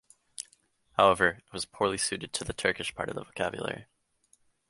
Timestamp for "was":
1.53-1.65